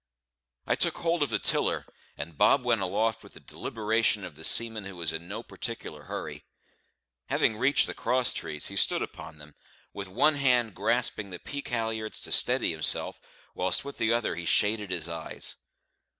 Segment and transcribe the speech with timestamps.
[0.65, 1.85] I took hold of the tiller,
[2.17, 6.05] and Bob went aloft with the deliberation of the seaman who is in no particular
[6.05, 6.43] hurry.
[7.27, 9.53] Having reached the cross trees, he stood upon them,
[9.93, 13.21] with one hand grasping the peak halliards to steady himself,
[13.53, 15.57] whilst with the other he shaded his eyes.